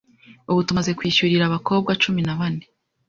ubu 0.49 0.59
tumaze 0.67 0.91
kwishyurira 0.99 1.43
abakobwa 1.47 1.91
cumi 2.01 2.21
na 2.27 2.35
bane. 2.39 2.63